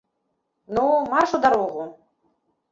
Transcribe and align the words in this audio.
Ну, 0.75 0.85
марш 1.11 1.37
у 1.37 1.43
дарогу! 1.45 1.87